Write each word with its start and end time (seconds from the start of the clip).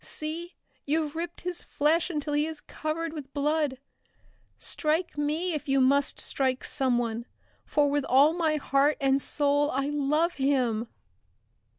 See, 0.03 0.55
you've 0.83 1.15
ripped 1.15 1.41
his 1.41 1.61
flesh 1.61 2.09
until 2.09 2.33
he 2.33 2.47
is 2.47 2.59
covered 2.59 3.13
with 3.13 3.31
blood! 3.35 3.77
Strike 4.57 5.15
me 5.15 5.53
if 5.53 5.67
you 5.69 5.79
must 5.79 6.19
strike 6.19 6.63
someone 6.63 7.27
for 7.65 7.87
with 7.87 8.05
all 8.05 8.33
my 8.33 8.55
heart 8.55 8.97
and 8.99 9.21
soul 9.21 9.69
I 9.69 9.89
love 9.89 10.33
him!" 10.41 10.87